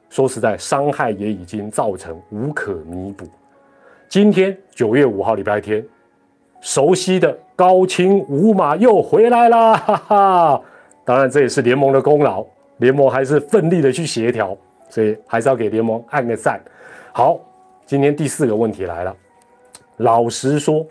[0.09, 3.27] 说实在，伤害也已经造成无可弥补。
[4.09, 5.85] 今天九月五号礼拜天，
[6.61, 9.77] 熟悉的高清无码又回来啦！
[9.77, 10.63] 哈哈，
[11.07, 12.45] 当然这也是联盟的功劳，
[12.79, 14.59] 联盟还是奋力的去协调，
[14.91, 16.61] 所以还是要给联盟按个赞。
[17.13, 17.39] 好，
[17.87, 19.17] 今天第四个问题来了。
[19.99, 20.85] 老实说，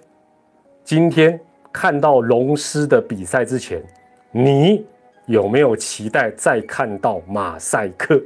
[0.86, 1.38] 今天
[1.69, 3.84] 看到龙狮的比赛之前，
[4.32, 4.86] 你
[5.25, 8.19] 有没有期待再看到马赛克？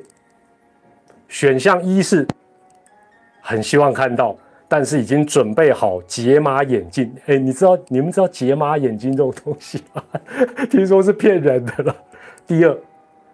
[1.28, 2.28] 选项一是
[3.42, 4.38] 很希望看到，
[4.70, 7.14] 但是已经准备好解码眼镜。
[7.26, 10.02] 哎，你知道你们知道解码眼镜这种东西吗？
[10.72, 11.96] 听说是骗人的了。
[12.48, 12.78] 第二，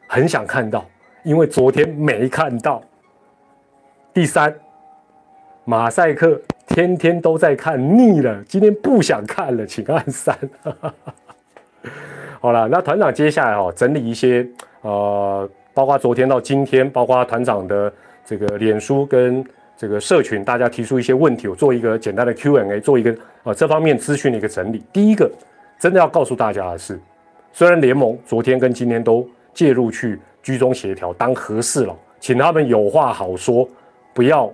[0.07, 0.83] 很想看到，
[1.23, 2.81] 因为昨天没看到。
[4.13, 4.55] 第三，
[5.65, 10.35] 马赛克天天都在看腻了，今天不想看了，请按三。
[12.41, 14.47] 好了，那团长接下来哦，整理一些
[14.81, 15.47] 呃。
[15.75, 17.91] 包括昨天到今天，包括团长的
[18.25, 19.43] 这个脸书跟
[19.77, 24.83] 这个社群，大家提出一些问题，我做一个简单的 Q&A，做一个呃这方面资讯的一个整理。
[24.93, 25.29] 第一个，
[25.79, 26.99] 真的要告诉大家的是，
[27.51, 33.67] 虽然联盟昨天跟今天都介入去居中协调，当和事佬，请他们有话好说，
[34.13, 34.51] 不要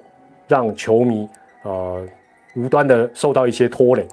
[0.48, 1.30] 让球迷
[1.64, 2.06] 呃
[2.56, 4.08] 无端的受到一些拖累。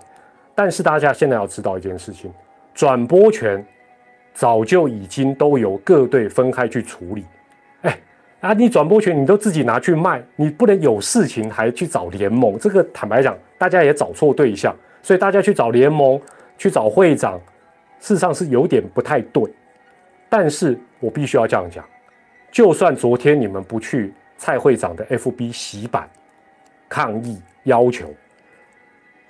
[0.55, 2.33] 但是大家现在要知道一件事情，
[2.75, 3.65] 转播权。
[4.35, 7.25] 早就已经都由各队分开去处理，
[8.41, 12.57] 啊，你转播权你都自己拿去卖，你不能有事情还去找联盟。
[12.59, 16.21] 这个坦白讲，大家也找错对象，所以大家去找联盟，
[16.57, 17.41] 去找会长，
[17.99, 19.43] 事实上是有点不太对。
[20.29, 21.85] 但是我必须要这样讲，
[22.53, 26.09] 就算昨天你们不去蔡会长的 FB 洗版
[26.89, 28.15] 抗议要求，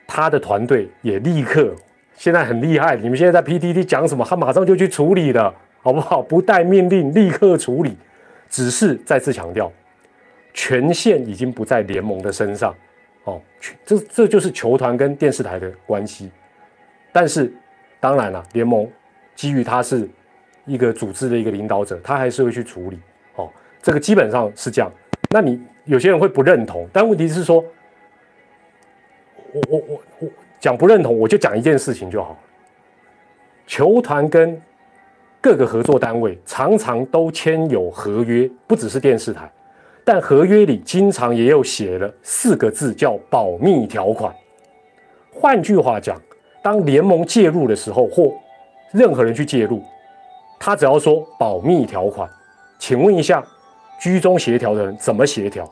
[0.07, 1.75] 他的团队也立刻。
[2.15, 6.21] 现在很厉害，你们现在在 PTT 讲什么，他马上就去处理了，好不好？
[6.21, 7.97] 不带命令，立刻处理。
[8.49, 9.71] 只是再次强调，
[10.53, 12.75] 权限已经不在联盟的身上，
[13.25, 13.41] 哦，
[13.85, 16.31] 这这就是球团跟电视台的关系。
[17.13, 17.53] 但是，
[18.01, 18.91] 当然了，联盟
[19.35, 20.09] 基于他是
[20.67, 22.99] 一个组织的一个领导者，他还是会去处理。
[23.37, 23.51] 哦，
[23.83, 24.93] 这个基本上是这样。
[25.31, 27.65] 那你有些人会不认同，但问题是说，
[29.53, 30.29] 我我我我。
[30.61, 32.37] 讲不认同，我就讲一件事情就好。
[33.65, 34.61] 球团跟
[35.41, 39.51] 各个合作单位常常都签有合约，不只是电视台，
[40.05, 44.35] 但合约里经常也有写了四个字，叫保密条款。
[45.33, 46.21] 换句话讲，
[46.63, 48.33] 当联盟介入的时候，或
[48.93, 49.83] 任何人去介入，
[50.59, 52.29] 他只要说保密条款，
[52.79, 53.45] 请问一下，
[54.01, 55.71] 居中协调的人怎么协调？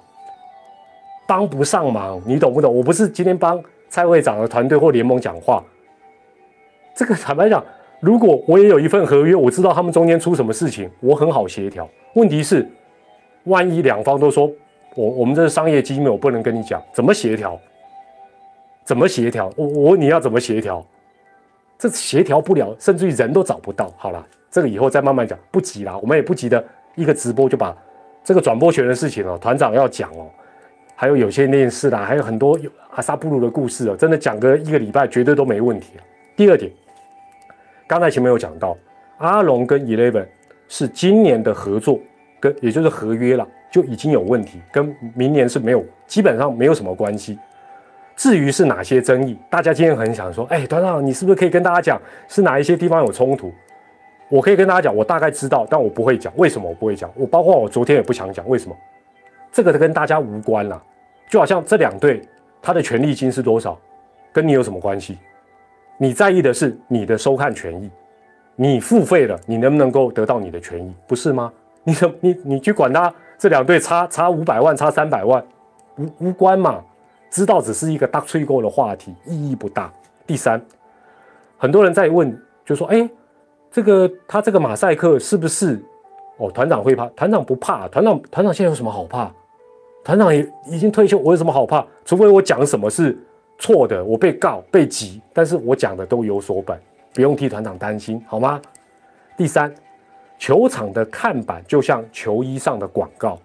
[1.27, 2.73] 帮不上忙，你懂不懂？
[2.75, 3.63] 我不是今天帮。
[3.89, 5.63] 蔡会长的团队或联盟讲话，
[6.95, 7.65] 这个坦白讲，
[8.01, 11.89] 如果我也有一份合约，我知道他们中间出什么事情，我很好协调。
[12.15, 12.67] 问题是，
[13.45, 14.51] 万一两方都说
[14.95, 17.59] 我我们这是商业机密，我不能跟你讲，怎么协调？
[18.85, 19.51] 怎么协调？
[19.57, 20.85] 我我问你要怎么协调？
[21.79, 23.93] 这协调不了，甚至于人都找不到。
[23.97, 27.77] 好了，这个以后再慢慢讲，不急啦，我们也不急的一个直播就把
[28.25, 30.27] 这个转播权的事情哦，团长要讲哦。
[30.95, 35.89] 还有有些电视啦，还有很多有阿萨布鲁的故事哦，真的讲个一个礼拜绝对都没问题。
[36.35, 36.73] 第二点，
[37.89, 38.77] 刚才前面有讲到，
[39.19, 40.27] 阿龙跟 Eleven
[40.69, 42.01] 是今年的合作，
[42.41, 47.39] 跟也就是合约了，就已经有问题，跟明年是没有基本上没有什么关系。
[48.17, 53.53] 至于是哪些争议，大家今天很想说，哎，团长，你是不是可以跟大家讲是哪一些地方有冲突？
[54.29, 56.33] 我可以跟大家讲，我大概知道，但我不会讲。
[56.37, 57.09] 为什么我不会讲？
[57.15, 58.49] 我包括我昨天也不想讲。
[58.49, 58.77] 为什么？
[59.53, 60.83] 这个跟大家无关啦。
[61.31, 62.21] 就好像这两队
[62.61, 63.79] 他的权利金是多少，
[64.33, 65.19] 跟你有什么关系？
[65.99, 67.91] 你在意的是你的收看权益，
[68.55, 70.95] 你付费了，你能不能够得到你的权益？
[71.07, 71.53] 不是吗？
[71.85, 75.45] 你怎你你去管他这两队差差五百万，差三百万，
[75.97, 76.83] 无无关嘛？
[77.31, 79.93] 知道只是一个大吹过的话题，意义不大。
[80.27, 80.61] 第三，
[81.57, 83.09] 很多人在问，就说：“哎，
[83.71, 85.83] 这个他这个马赛克是不是？
[86.39, 87.07] 哦，团长会怕？
[87.11, 87.89] 团长不怕。
[87.89, 89.31] 团长团长现在有什么好怕？
[90.05, 91.85] 团长也已经退休，我有什么好怕？
[92.05, 93.17] 除非我讲什么是
[93.59, 96.79] 错的，我被告被挤，但是我讲的都有所本，
[97.15, 98.61] 不用替团长担心，好吗？
[99.37, 99.75] 第三，
[100.39, 103.39] 球场的看板就像球衣上的广告，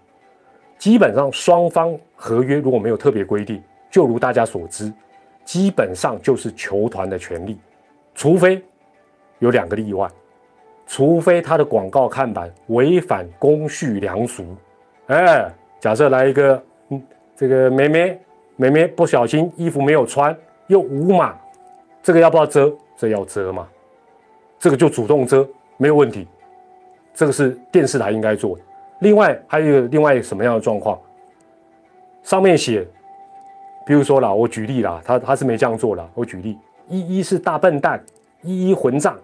[0.77, 3.61] 基本上双方合约如果没有特别规定。
[3.89, 4.89] 就如大家所知，
[5.43, 7.59] 基本上就是球团的权利，
[8.15, 8.63] 除非
[9.39, 10.07] 有两个例外，
[10.87, 14.45] 除非他的广告看板违反公序良俗。
[15.07, 17.03] 哎，假设来一个，嗯，
[17.35, 18.17] 这个妹妹
[18.61, 21.35] 妹妹不小心衣服没有穿，又无码，
[22.03, 22.71] 这个要不要遮？
[22.95, 23.67] 这要遮嘛？
[24.59, 25.47] 这个就主动遮，
[25.77, 26.27] 没有问题。
[27.11, 28.61] 这个是电视台应该做的。
[28.99, 30.99] 另外还有另外什么样的状况？
[32.21, 32.87] 上面写。
[33.83, 36.07] 比如说啦，我举例啦，他他是没这样做啦。
[36.13, 36.55] 我举例，
[36.87, 37.99] 一一是大笨蛋，
[38.43, 39.17] 一一混账，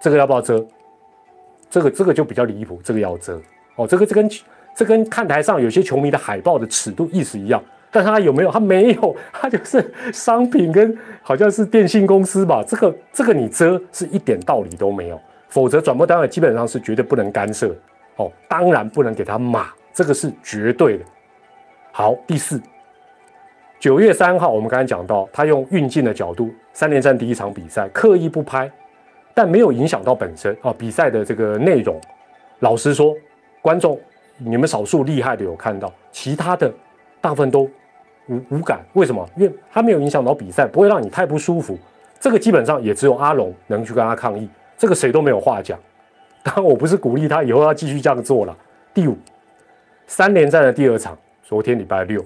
[0.00, 0.66] 这个要不要遮？
[1.70, 3.40] 这个这个就比较离谱，这个要遮
[3.76, 3.86] 哦。
[3.86, 4.28] 这个这跟
[4.74, 7.62] 这跟看台上有些球迷的海报的尺度意思一样，
[7.94, 8.50] 但他有没有？
[8.50, 12.60] 他没有， 他就是商品跟好像是电信公司吧。
[12.66, 17.72] 这个这个你遮是一点道理都没有，否则转播单位基本上是绝对不能干涉
[18.16, 18.28] 哦。
[18.48, 21.04] 当然不能给他码，这个是绝对的。
[21.92, 22.60] 好，第四。
[23.78, 28.68] 九月三号，我们刚才讲到，他用运镜的角度，三连战第一场比赛刻意不拍，
[29.32, 32.00] 但没有影响到本身啊比赛的这个内容。
[32.58, 33.14] 老实说，
[33.62, 33.96] 观众
[34.38, 36.72] 你们少数厉害的有看到，其他的
[37.20, 37.70] 大部分都
[38.28, 38.84] 无无感。
[38.94, 39.28] 为什么？
[39.36, 41.78] 因为他没有影响到比赛，不会让你太不舒服。
[42.20, 45.78] 这个基本上也只有阿龙能去跟他抗议，这个谁都没有话讲。
[46.42, 48.56] 当然，我不是鼓励他以后要继续这样做了。
[48.92, 49.16] 第五，
[50.06, 52.22] 三连战的第二场，昨天礼拜六。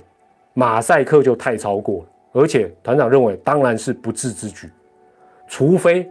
[0.55, 4.69] 马赛克就太超过了，而且团长认为当然是不智之举，
[5.47, 6.11] 除非，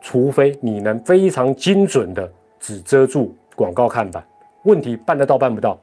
[0.00, 4.24] 除非你能非常精准的只遮住广告看板，
[4.62, 5.78] 问题办得到办不到？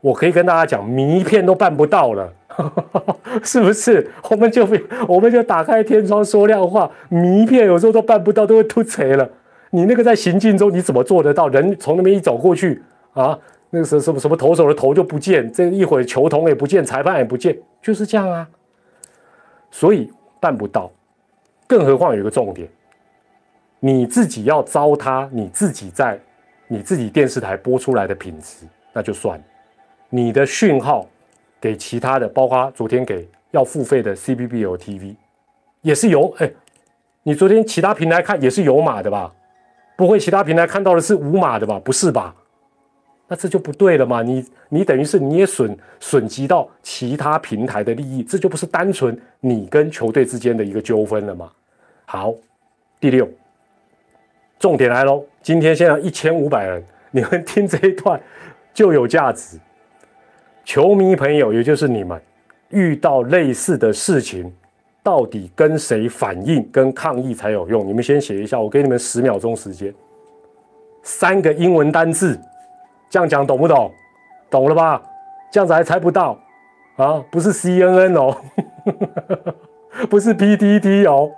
[0.00, 2.32] 我可以跟大家讲，迷片都办不到了，
[3.44, 4.10] 是不是？
[4.30, 4.66] 我们就
[5.06, 9.28] 我们就打开天窗说亮话，迷片有时候都办不到，都会吐锤了。
[9.70, 11.48] 你那个在行进中你怎么做得到？
[11.48, 13.38] 人从那边一走过去啊？
[13.68, 18.48] 那个时候什么什么投手的头就不见，这一会球童也不见，裁判也不见，就是这样啊。
[19.70, 20.90] 所以办不到，
[21.66, 22.68] 更何况有一个重点，
[23.80, 26.18] 你自己要糟蹋你自己在
[26.68, 29.44] 你自己电视台播出来的品质，那就算了。
[30.08, 31.06] 你的讯号
[31.60, 35.16] 给其他的，包括昨天给要付费的 C B B L T V，
[35.82, 36.50] 也是有哎，
[37.22, 39.32] 你昨天其他平台看也是有码的吧？
[39.96, 41.80] 不会其他平台看到的是无码的吧？
[41.82, 42.34] 不是吧？
[43.28, 44.22] 那这就不对了嘛？
[44.22, 51.50] 你你等于是你也损损及到其他平台的利益，这就不是单纯你跟球队之间的一个纠纷了嘛？
[52.04, 52.32] 好，
[53.00, 53.28] 第六，
[54.60, 55.24] 重点来喽！
[55.42, 58.20] 今天现在一千五百人，你们听这一段
[58.72, 59.58] 就有价值。
[60.66, 62.20] 球迷朋友，也就是你们，
[62.70, 64.52] 遇到类似的事情，
[65.00, 67.86] 到底跟谁反映、跟抗议才有用？
[67.86, 69.94] 你们先写一下，我给你们十秒钟时间，
[71.02, 72.38] 三个英文单字。
[73.08, 73.92] 这样讲懂不懂？
[74.50, 75.00] 懂了吧？
[75.52, 76.36] 这样子还猜不到
[76.96, 77.24] 啊？
[77.30, 78.36] 不是 CNN 哦，
[80.10, 81.30] 不是 PTT 哦，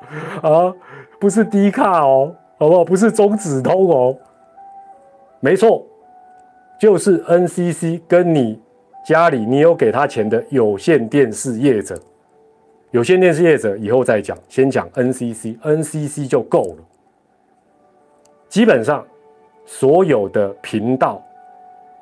[0.42, 0.74] 啊，
[1.20, 2.82] 不是 D 卡哦，好不好？
[2.82, 4.16] 不是中指通哦，
[5.40, 5.86] 没错，
[6.80, 8.58] 就是 NCC 跟你
[9.04, 11.98] 家里你有给他钱的有线电视业者，
[12.90, 16.84] 有线电视业者以后再讲，先讲 NCC，NCC 就够了。
[18.48, 19.06] 基本上
[19.64, 21.22] 所有的频道。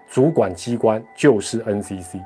[0.08, 2.22] 主管机关就是 NCC，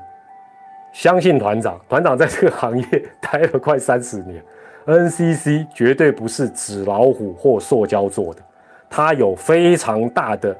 [0.93, 4.39] 相信团长，团长在这个行业待了快三十年
[4.85, 8.41] ，NCC 绝对不是纸老虎或塑胶做的，
[8.87, 10.55] 它有非常大的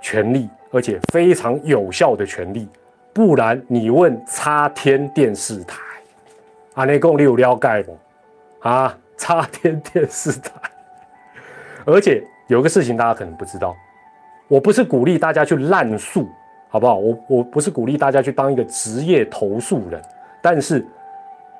[0.00, 2.66] 权力，而且非常有效的权力，
[3.12, 5.78] 不然你问插天电视台，
[6.74, 7.98] 啊，内共你有了解不？
[8.60, 10.50] 啊，插天电视台，
[11.84, 13.74] 而且有个事情大家可能不知道。
[14.46, 16.26] 我不是鼓励大家去滥诉，
[16.68, 16.96] 好不好？
[16.96, 20.00] 我我不是鼓励大家去当一个职业投诉人，
[20.40, 20.86] 但是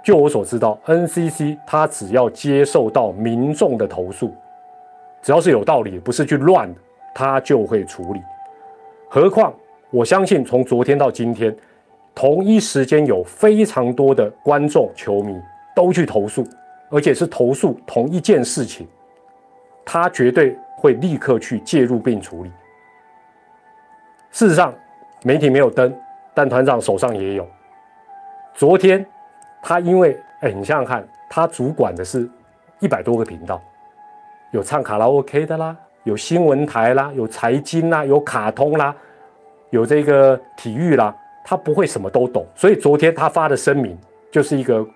[0.03, 4.35] 就我所知道，NCC 它只要接受到民众的投诉，
[5.21, 6.81] 只要是有道理，不是去乱的，
[7.15, 8.23] 它就会处理。
[9.11, 9.53] 何况
[9.91, 11.55] 我相信，从昨天到今天，
[12.15, 15.35] 同一时间有非常多的观众、球迷
[15.75, 16.47] 都去投诉，
[16.91, 18.87] 而且是投诉同一件事情，
[19.87, 22.51] 他绝对会立刻去介入并处理。
[24.31, 24.75] 事实上，
[25.23, 25.93] 媒体没有登，
[26.35, 27.49] 但团长手上也有。
[28.53, 29.05] 昨天，
[29.63, 32.29] 他因为哎，你想想看，他主管的是
[32.81, 33.63] 一百多个频道，
[34.51, 35.75] 有唱卡拉 OK 的啦，
[36.05, 38.95] 有新闻台啦，有财经啦，有卡通啦，
[39.71, 42.47] 有这个体育啦，他不会什么都懂。
[42.55, 43.97] 所以昨天他发的声明
[44.31, 44.87] 就是一个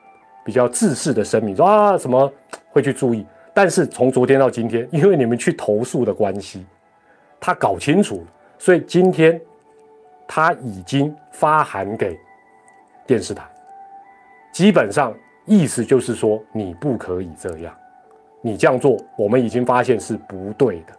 [0.45, 2.33] 比较自私的声明，说啊什么
[2.71, 3.27] 会去注意。
[3.55, 6.65] 但是从昨天到今天，因为你们去投诉的关系，
[7.39, 8.27] 他搞清楚了。
[8.59, 9.39] 所以今天
[10.27, 12.19] 他已经发函给
[13.07, 13.43] 电视台，
[14.53, 15.13] 基本上
[15.45, 17.75] 意思就是说你不可以这样，
[18.41, 20.93] 你这样做我们已经发现是不对的。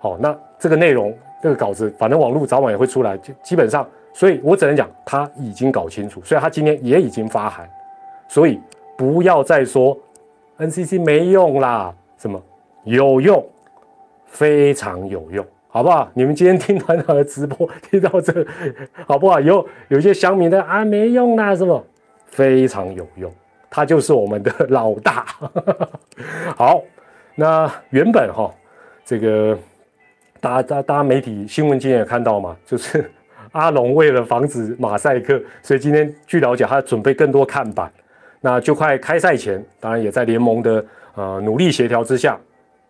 [0.00, 7.68] 好，那这个内容这个稿子，反正网络早晚也会出来，就基本上，所以我只能讲他已经搞清楚，所以他今天也已经发函，
[8.28, 8.58] 所以
[8.96, 9.94] 不要再说
[10.58, 12.42] NCC 没用啦，什么
[12.84, 13.46] 有用，
[14.24, 15.46] 非常有用。
[15.68, 16.08] 好不好？
[16.14, 18.46] 你们今天听团长的直播，听到这，
[19.06, 19.38] 好不好？
[19.40, 21.84] 有有些乡民的啊，没用啦，是不？
[22.26, 23.30] 非常有用，
[23.68, 25.26] 他就是我们的老大。
[26.56, 26.80] 好，
[27.34, 28.54] 那原本哈，
[29.04, 29.58] 这个
[30.44, 33.10] 大家大家媒体新闻今天也看到嘛， 就是
[33.52, 37.90] 阿龙为了防止马赛克，所以今天据了解，他准备更多看板。
[38.42, 42.38] 那就快开赛前，当然也在联盟的呃努力协调之下，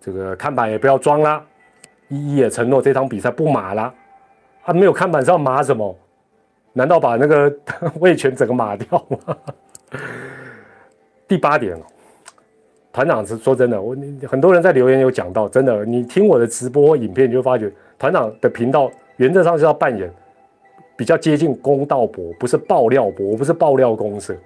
[0.00, 1.40] 这个看板也不要装啦。
[2.08, 3.94] 一一也承诺这场比赛不码啦，
[4.64, 5.96] 他没有看板上码什么？
[6.72, 7.56] 难道把那个
[8.00, 9.36] 卫权整个码掉吗？
[11.28, 11.82] 第八点哦，
[12.94, 20.08] 团长是说真的，我你很多人在留言有讲到，真的，你听我的直播影片，你就发觉团长的频道原则上是要扮演
[20.96, 24.38] 比较接近公道博，不是爆料博，不是爆料公司。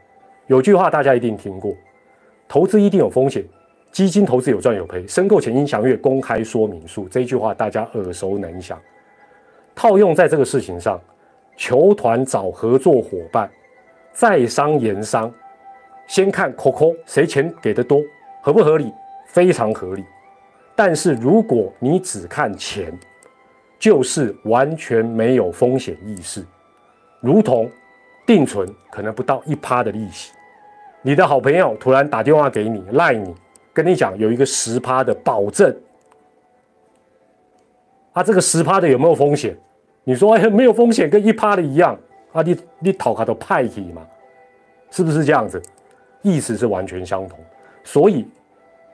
[0.46, 1.74] 有句话大家一定听过，
[2.48, 3.44] 投资一定有风险。
[3.90, 7.06] 基金投资有赚有赔，申购前应详阅公开说明书。
[7.10, 8.78] 这句话大家耳熟能详，
[9.74, 10.98] 套用在这个事情上，
[11.54, 13.50] 球团找合作伙伴，
[14.12, 15.30] 在商言商，
[16.06, 18.00] 先看 COCO 谁钱给的多，
[18.40, 18.92] 合不合理？
[19.26, 20.04] 非常合理。
[20.74, 22.96] 但是如果你只看钱，
[23.78, 26.44] 就是完全没有风险意识，
[27.20, 27.70] 如同
[28.26, 30.32] 定存可能不到一趴的利息，
[31.02, 33.34] 你的好朋友突然打电话给你赖你。
[33.72, 35.72] 跟你讲，有一个十趴的保证，
[38.12, 39.56] 啊，这个十趴的有没有风险？
[40.02, 41.96] 你说哎，没有风险，跟一趴的一样
[42.32, 42.42] 啊？
[42.42, 44.02] 你你讨卡都派体嘛？
[44.90, 45.62] 是不是这样子？
[46.22, 47.38] 意思是完全相同。
[47.88, 48.28] 所以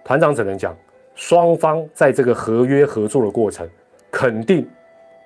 [0.04, 0.72] 团长只能讲，
[1.16, 3.68] 双方在这个合约合作的过程，
[4.09, 4.64] 肯定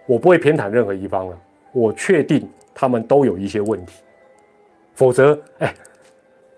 [0.06, 1.38] 我不会偏袒任何一方了。
[1.72, 4.02] 我确定他们都有一些问题，
[4.94, 5.74] 否则，哎，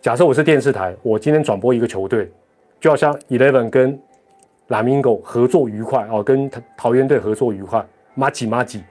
[0.01, 2.31] 假设我是电视台，我今天转播一个球队。
[2.79, 4.01] 就好像 Eleven 跟
[4.69, 8.85] Lamingo 合作愉快哦，跟桃桃园队合作愉快，马吉马吉，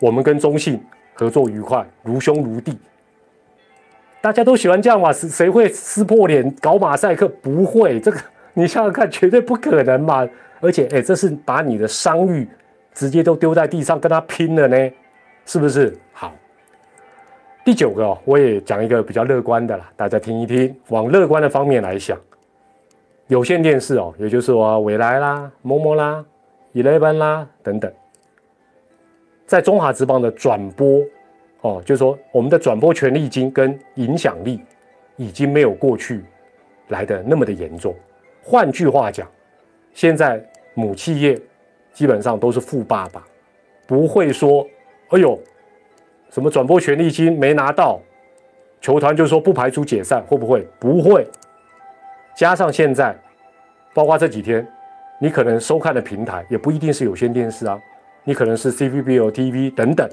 [0.00, 2.78] 我们跟中信合作愉快，如兄如弟，
[4.20, 5.12] 大家都喜欢这样嘛？
[5.12, 7.26] 谁谁会撕破脸搞马赛克？
[7.28, 8.20] 不会，这个
[8.52, 10.28] 你想想看，绝对不可能嘛！
[10.60, 12.46] 而且，哎，这是把你的商誉
[12.92, 14.90] 直接都丢在地上跟他拼了呢，
[15.46, 15.96] 是不是？
[16.12, 16.34] 好，
[17.64, 22.18] 第九个哦，我也讲一个比较乐观的啦，大家听一听，往乐观的方面来想。
[23.28, 26.22] 有线电视哦，也就是说，未来啦、某某啦、
[26.74, 27.90] Eleven 啦等等，
[29.46, 31.00] 在中华职棒的转播
[31.62, 34.60] 哦，就是说我们的转播权利金跟影响力
[35.16, 36.24] 已经没有过去
[36.88, 37.94] 来的那么的严重。
[38.42, 39.28] 换句话讲，
[39.92, 40.42] 现在
[40.74, 41.38] 母企业
[41.92, 43.22] 基本上都是富爸爸，
[43.86, 44.66] 不会说，
[45.10, 45.38] 哎呦，
[46.30, 48.00] 什么转播权利金没拿到，
[48.80, 50.66] 球团就说不排除解散，会不会？
[50.78, 51.26] 不会。
[52.34, 53.14] 加上现在，
[53.92, 54.66] 包括这几天，
[55.20, 57.78] 你可能收看的平台也不一定是有线电视啊，
[58.24, 60.08] 你可能是 CBL TV 等等。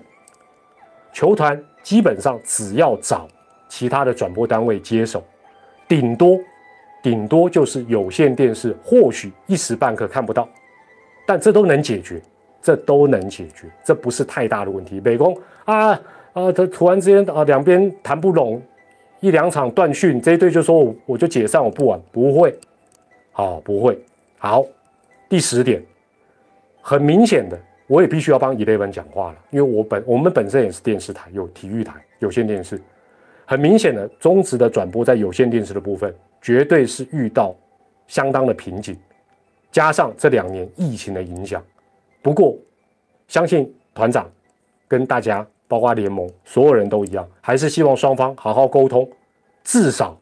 [1.18, 3.28] 球团基本上只要找
[3.68, 5.24] 其他的转播单位接手，
[5.88, 6.40] 顶多
[7.02, 10.48] 顶多就是有线电视，或许一时半刻看不到，
[11.26, 12.22] 但这都能解决，
[12.62, 15.02] 这都能解决，这不是太大的问题。
[15.04, 15.90] 美工啊
[16.34, 18.62] 啊，他突然之间啊，两边谈不拢。
[19.20, 22.56] 一两场断讯，这一队就说我我就解散，我不玩，不会，
[23.32, 24.00] 好不会，
[24.38, 24.64] 好。
[25.28, 25.84] 第十点，
[26.80, 32.80] 很明显的，我也必须要帮 Eleven 讲话了，因为我本我们本身也是电视台，有体育台，有线电视，
[33.46, 37.56] 很明显的，中职的转播在有线电视的部分，绝对是遇到
[38.06, 38.98] 相当的瓶颈，
[39.72, 41.64] 加上这两年疫情的影响。
[42.22, 42.58] 不过，
[43.30, 44.30] 相信团长
[44.86, 49.10] 跟大家，包括联盟所有人都一样，还是希望双方好好沟通，
[49.64, 50.20] 至少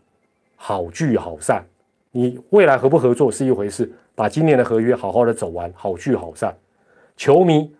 [0.55, 1.65] 好聚好散。
[2.11, 6.55] 你未来合不合作是一回事，把今年的合约好好的走完，好聚好散。
[7.15, 7.73] 球迷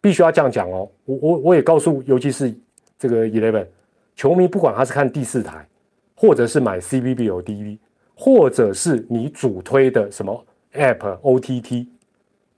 [0.00, 2.52] 必须要这样讲哦，我我我也告诉，尤其是
[2.98, 3.66] 这个 Eleven
[4.16, 5.66] 球迷，不管他是看第四台，
[6.14, 7.78] 或者是买 C B B 有 D V，
[8.14, 10.44] 或者是你主推的什么
[10.74, 11.88] App O T T，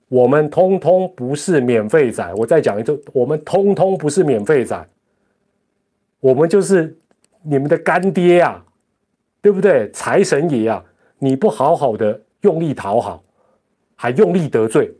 [0.08, 2.34] 我们通通不是免费仔。
[2.34, 4.88] 我再讲一次，我们通通不是免费仔，
[6.20, 6.96] 我们就是
[7.42, 8.64] 你们的干爹啊，
[9.40, 9.90] 对不对？
[9.90, 10.84] 财神爷啊，
[11.18, 13.22] 你不好好的用力讨好，
[13.94, 14.92] 还用力得罪。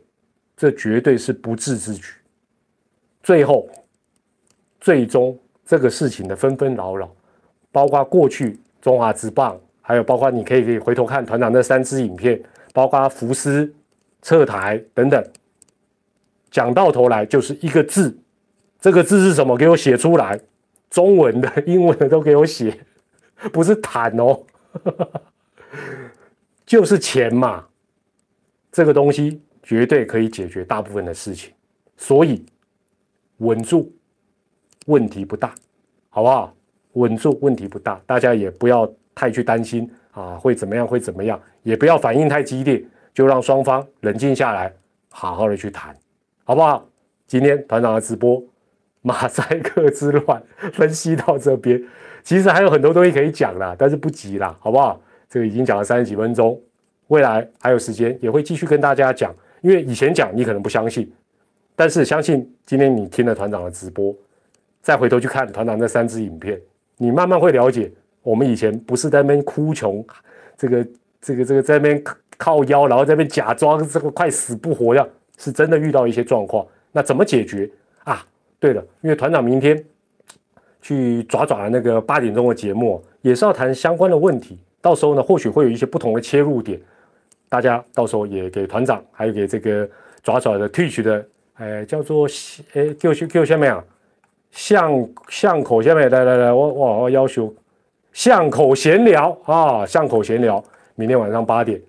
[0.63, 2.13] 这绝对是不智之举。
[3.21, 3.67] 最后，
[4.79, 7.13] 最终这个事情的纷纷扰扰，
[7.69, 12.41] 包括过去中华之棒，还有包括你可以可以回头看团长那三支影片，
[12.71, 13.73] 包括福斯
[14.21, 15.21] 撤台等等，
[16.49, 18.17] 讲到头来就是一个字，
[18.79, 19.57] 这个字是什么？
[19.57, 20.39] 给我写出来，
[20.89, 22.79] 中文的、英文的都给我写，
[23.51, 24.41] 不是谈哦，
[26.65, 27.67] 就是钱嘛，
[28.71, 29.41] 这个东西。
[29.63, 31.51] 绝对可以解决大部分的事情，
[31.95, 32.45] 所以
[33.37, 33.91] 稳住，
[34.87, 35.55] 问题不大，
[36.09, 36.53] 好不好？
[36.93, 40.85] 稳住，问题不大，大家也不要太去担心啊，会怎么样？
[40.85, 41.41] 会怎么样？
[41.63, 42.83] 也不要反应太激烈，
[43.13, 44.71] 就让双方冷静下来，
[45.09, 45.95] 好好的去谈，
[46.43, 46.85] 好不好？
[47.25, 48.43] 今天团长的直播，
[49.01, 50.43] 马赛克之乱
[50.73, 51.81] 分析到这边，
[52.21, 55.01] 其实还有很多东西可以讲啦，但是不急啦，好不好？
[55.29, 56.61] 这个已经讲了三十几分钟，
[57.07, 59.33] 未来还有时间，也会继续跟大家讲。
[59.63, 61.09] 因为以前讲你可能不相信，
[61.73, 64.13] 但是相信今天你听了团长的直播，
[64.81, 66.59] 再回头去看团长那三支影片，
[66.97, 67.89] 你慢慢会了解，
[68.23, 70.05] 我们以前不是在那边哭穷，
[70.57, 70.87] 这个
[71.21, 72.03] 这个这个在那边
[72.37, 75.07] 靠腰，然后在那边假装这个快死不活样，
[75.37, 76.67] 是真的遇到一些状况。
[76.91, 77.69] 那怎么解决
[78.03, 78.21] 啊？
[78.59, 79.81] 对了，因为团长明天
[80.81, 86.77] 去爪爪的那个八点钟的节目，也是要谈相关的问题，到时候呢，或许会有一些不同的切入点。
[87.53, 89.87] 大家到时候也给团长，还有给这个
[90.23, 91.23] 爪爪的 Twitch 的，
[91.53, 92.27] 哎，叫做
[92.73, 93.83] 哎，Q Q 下面啊，
[94.49, 97.53] 巷巷口下面，来来来，我我我要求
[98.11, 100.63] 巷口闲聊啊，巷口闲聊，
[100.95, 101.79] 明天晚上八点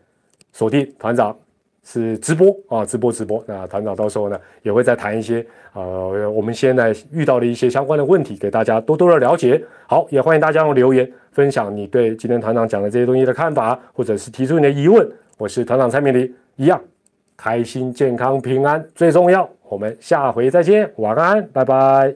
[0.53, 1.35] 锁定团长
[1.83, 5.43] 是直播啊，直播直播，那团长到时候呢也会再谈一些
[5.73, 9.65] 呃，我们现在遇到的一些相关的问题，给大家多多的了解。
[9.87, 15.11] 好，也欢迎大家用留言分享你对今天团长讲的这些东西的看法，或者是提出你的疑问。
[15.39, 16.80] 我是团长蔡明黎，一样
[17.37, 19.49] 开心、健康、平安最重要。
[19.68, 22.14] 我们下回再见，晚安，拜拜。